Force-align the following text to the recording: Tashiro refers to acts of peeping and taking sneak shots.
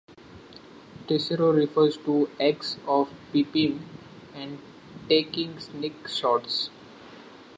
Tashiro 1.05 1.55
refers 1.55 1.95
to 1.97 2.27
acts 2.39 2.77
of 2.87 3.11
peeping 3.31 3.87
and 4.33 4.57
taking 5.07 5.59
sneak 5.59 6.07
shots. 6.07 6.71